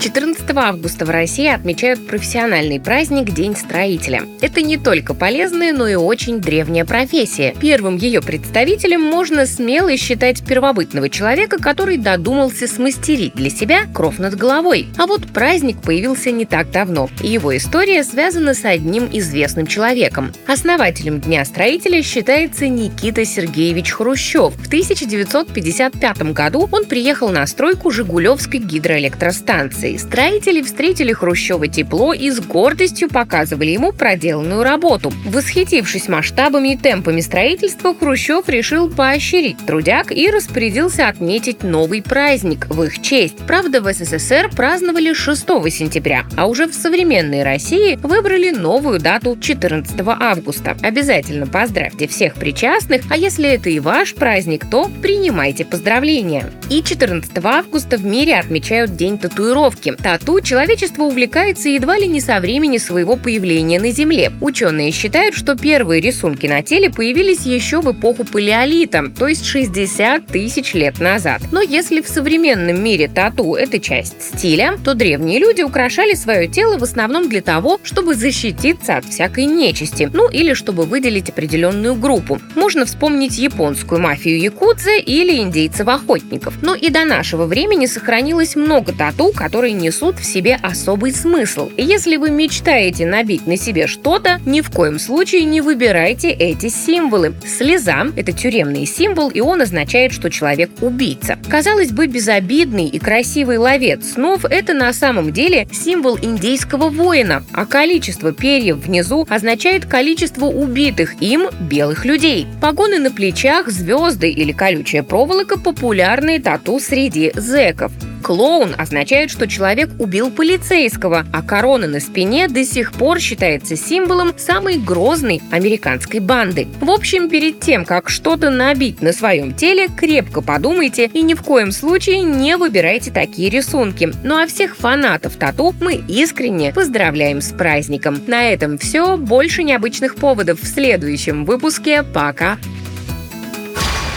14 0.00 0.42
августа 0.56 1.04
в 1.04 1.10
России 1.10 1.46
отмечают 1.46 2.06
профессиональный 2.06 2.80
праздник 2.80 3.34
День 3.34 3.54
строителя. 3.54 4.22
Это 4.40 4.62
не 4.62 4.78
только 4.78 5.12
полезная, 5.12 5.74
но 5.74 5.86
и 5.86 5.94
очень 5.94 6.40
древняя 6.40 6.86
профессия. 6.86 7.54
Первым 7.60 7.96
ее 7.96 8.22
представителем 8.22 9.02
можно 9.02 9.44
смело 9.44 9.94
считать 9.98 10.42
первобытного 10.42 11.10
человека, 11.10 11.58
который 11.58 11.98
додумался 11.98 12.66
смастерить 12.66 13.34
для 13.34 13.50
себя 13.50 13.84
кров 13.92 14.18
над 14.18 14.36
головой. 14.36 14.86
А 14.96 15.06
вот 15.06 15.26
праздник 15.26 15.82
появился 15.82 16.30
не 16.30 16.46
так 16.46 16.70
давно, 16.70 17.10
его 17.20 17.54
история 17.54 18.02
связана 18.02 18.54
с 18.54 18.64
одним 18.64 19.06
известным 19.12 19.66
человеком. 19.66 20.32
Основателем 20.46 21.20
Дня 21.20 21.44
строителя 21.44 22.02
считается 22.02 22.68
Никита 22.68 23.26
Сергеевич 23.26 23.90
Хрущев. 23.92 24.54
В 24.54 24.66
1955 24.66 26.32
году 26.32 26.70
он 26.72 26.86
приехал 26.86 27.28
на 27.28 27.46
стройку 27.46 27.90
Жигулевской 27.90 28.60
гидроэлектростанции. 28.60 29.89
Франции 29.90 29.96
строители 29.96 30.62
встретили 30.62 31.12
Хрущева 31.12 31.66
тепло 31.66 32.12
и 32.12 32.30
с 32.30 32.40
гордостью 32.40 33.08
показывали 33.08 33.70
ему 33.70 33.92
проделанную 33.92 34.62
работу. 34.62 35.12
Восхитившись 35.24 36.08
масштабами 36.08 36.74
и 36.74 36.76
темпами 36.76 37.20
строительства, 37.20 37.94
Хрущев 37.94 38.48
решил 38.48 38.90
поощрить 38.90 39.56
трудяг 39.66 40.12
и 40.12 40.30
распорядился 40.30 41.08
отметить 41.08 41.62
новый 41.62 42.02
праздник 42.02 42.66
в 42.68 42.82
их 42.82 43.00
честь. 43.00 43.36
Правда, 43.46 43.80
в 43.80 43.92
СССР 43.92 44.50
праздновали 44.54 45.12
6 45.12 45.46
сентября, 45.70 46.24
а 46.36 46.46
уже 46.46 46.66
в 46.66 46.74
современной 46.74 47.42
России 47.42 47.98
выбрали 48.02 48.50
новую 48.50 49.00
дату 49.00 49.36
14 49.40 49.94
августа. 50.06 50.76
Обязательно 50.82 51.46
поздравьте 51.46 52.06
всех 52.06 52.34
причастных, 52.34 53.02
а 53.10 53.16
если 53.16 53.48
это 53.48 53.70
и 53.70 53.80
ваш 53.80 54.14
праздник, 54.14 54.68
то 54.70 54.90
принимайте 55.02 55.64
поздравления. 55.64 56.50
И 56.68 56.82
14 56.82 57.32
августа 57.44 57.96
в 57.96 58.04
мире 58.04 58.36
отмечают 58.36 58.96
День 58.96 59.18
татуировки 59.18 59.79
татуировки. 59.80 60.02
Тату 60.02 60.40
человечество 60.40 61.04
увлекается 61.04 61.68
едва 61.68 61.98
ли 61.98 62.06
не 62.06 62.20
со 62.20 62.40
времени 62.40 62.78
своего 62.78 63.16
появления 63.16 63.80
на 63.80 63.90
Земле. 63.90 64.32
Ученые 64.40 64.92
считают, 64.92 65.34
что 65.34 65.56
первые 65.56 66.00
рисунки 66.00 66.46
на 66.46 66.62
теле 66.62 66.90
появились 66.90 67.46
еще 67.46 67.80
в 67.80 67.92
эпоху 67.92 68.24
палеолита, 68.24 69.10
то 69.16 69.28
есть 69.28 69.44
60 69.46 70.26
тысяч 70.26 70.74
лет 70.74 71.00
назад. 71.00 71.42
Но 71.52 71.60
если 71.60 72.00
в 72.00 72.08
современном 72.08 72.82
мире 72.82 73.08
тату– 73.08 73.54
это 73.56 73.78
часть 73.78 74.22
стиля, 74.22 74.76
то 74.84 74.94
древние 74.94 75.38
люди 75.38 75.62
украшали 75.62 76.14
свое 76.14 76.48
тело 76.48 76.78
в 76.78 76.82
основном 76.82 77.28
для 77.28 77.42
того, 77.42 77.80
чтобы 77.82 78.14
защититься 78.14 78.96
от 78.96 79.04
всякой 79.04 79.46
нечисти, 79.46 80.10
ну 80.12 80.28
или 80.28 80.54
чтобы 80.54 80.84
выделить 80.84 81.30
определенную 81.30 81.94
группу. 81.94 82.40
Можно 82.54 82.84
вспомнить 82.84 83.38
японскую 83.38 84.00
мафию 84.00 84.40
якудзы 84.40 84.98
или 84.98 85.38
индейцев-охотников. 85.38 86.54
Но 86.62 86.74
и 86.74 86.90
до 86.90 87.04
нашего 87.04 87.46
времени 87.46 87.86
сохранилось 87.86 88.56
много 88.56 88.92
тату, 88.92 89.32
которые 89.34 89.69
которые 89.70 89.72
несут 89.72 90.18
в 90.18 90.24
себе 90.24 90.58
особый 90.62 91.12
смысл. 91.12 91.70
если 91.76 92.16
вы 92.16 92.30
мечтаете 92.30 93.06
набить 93.06 93.46
на 93.46 93.56
себе 93.56 93.86
что-то, 93.86 94.40
ни 94.46 94.60
в 94.60 94.70
коем 94.70 94.98
случае 94.98 95.44
не 95.44 95.60
выбирайте 95.60 96.30
эти 96.30 96.68
символы. 96.68 97.34
Слеза– 97.46 98.06
это 98.16 98.32
тюремный 98.32 98.86
символ, 98.86 99.30
и 99.30 99.40
он 99.40 99.62
означает, 99.62 100.12
что 100.12 100.30
человек– 100.30 100.70
убийца. 100.80 101.38
Казалось 101.48 101.90
бы, 101.90 102.06
безобидный 102.06 102.86
и 102.86 102.98
красивый 102.98 103.58
ловец 103.58 104.12
снов– 104.12 104.44
это 104.50 104.74
на 104.74 104.92
самом 104.92 105.32
деле 105.32 105.68
символ 105.72 106.18
индейского 106.20 106.88
воина, 106.88 107.42
а 107.52 107.66
количество 107.66 108.32
перьев 108.32 108.78
внизу 108.78 109.26
означает 109.28 109.86
количество 109.86 110.46
убитых 110.46 111.20
им 111.22 111.48
белых 111.60 112.04
людей. 112.04 112.46
Погоны 112.60 112.98
на 112.98 113.10
плечах, 113.10 113.68
звезды 113.68 114.30
или 114.30 114.52
колючая 114.52 115.02
проволока– 115.02 115.58
популярные 115.60 116.40
тату 116.40 116.80
среди 116.80 117.32
зэков. 117.34 117.92
Клоун 118.22 118.74
означает, 118.76 119.30
что 119.30 119.46
человек 119.46 119.90
убил 119.98 120.30
полицейского, 120.30 121.26
а 121.32 121.42
корона 121.42 121.86
на 121.86 122.00
спине 122.00 122.48
до 122.48 122.64
сих 122.64 122.92
пор 122.92 123.20
считается 123.20 123.76
символом 123.76 124.32
самой 124.36 124.78
грозной 124.78 125.42
американской 125.50 126.20
банды. 126.20 126.68
В 126.80 126.90
общем, 126.90 127.28
перед 127.28 127.60
тем, 127.60 127.84
как 127.84 128.10
что-то 128.10 128.50
набить 128.50 129.02
на 129.02 129.12
своем 129.12 129.54
теле, 129.54 129.88
крепко 129.88 130.40
подумайте 130.40 131.10
и 131.12 131.22
ни 131.22 131.34
в 131.34 131.42
коем 131.42 131.72
случае 131.72 132.22
не 132.22 132.56
выбирайте 132.56 133.10
такие 133.10 133.50
рисунки. 133.50 134.12
Ну 134.22 134.36
а 134.36 134.46
всех 134.46 134.76
фанатов 134.76 135.36
тату 135.36 135.74
мы 135.80 135.94
искренне 136.08 136.72
поздравляем 136.72 137.40
с 137.40 137.52
праздником. 137.52 138.20
На 138.26 138.50
этом 138.50 138.78
все. 138.78 139.16
Больше 139.16 139.62
необычных 139.62 140.16
поводов 140.16 140.60
в 140.60 140.66
следующем 140.66 141.44
выпуске. 141.44 142.02
Пока! 142.02 142.58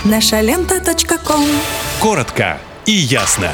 Наша 0.06 0.42
лента. 0.42 0.82
Коротко 2.00 2.58
и 2.86 2.92
ясно. 2.92 3.52